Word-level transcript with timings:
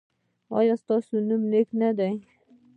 ایا 0.57 0.75
ستاسو 0.83 1.15
نوم 1.27 1.41
نیک 1.51 1.69
نه 1.81 1.89
دی؟ 1.97 2.11